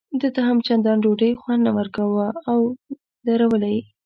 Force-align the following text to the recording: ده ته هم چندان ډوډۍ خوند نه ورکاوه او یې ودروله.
ده 0.21 0.27
ته 0.35 0.41
هم 0.47 0.57
چندان 0.67 0.97
ډوډۍ 1.03 1.31
خوند 1.41 1.61
نه 1.67 1.71
ورکاوه 1.77 2.25
او 2.51 2.59
یې 2.71 2.95
ودروله. 3.17 3.75